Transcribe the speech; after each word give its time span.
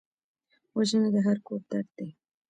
وژنه 0.75 1.09
د 1.15 1.17
هر 1.27 1.37
کور 1.47 1.61
درد 1.69 1.89
دی 1.97 2.09